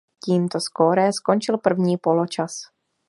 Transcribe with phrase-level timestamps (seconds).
[0.23, 2.61] Tímto skóre skončil první poločas.